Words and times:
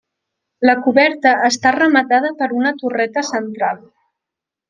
La 0.67 0.73
coberta 0.85 1.33
està 1.49 1.73
rematada 1.75 2.33
per 2.41 2.49
una 2.61 2.73
torreta 2.81 3.25
central. 3.31 3.87